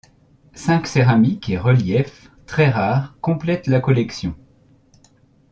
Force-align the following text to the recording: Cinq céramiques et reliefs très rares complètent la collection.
Cinq 0.55 0.87
céramiques 0.87 1.47
et 1.51 1.59
reliefs 1.59 2.31
très 2.47 2.69
rares 2.71 3.15
complètent 3.21 3.67
la 3.67 3.79
collection. 3.81 4.35